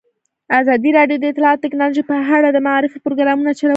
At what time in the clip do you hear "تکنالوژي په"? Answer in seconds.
1.65-2.15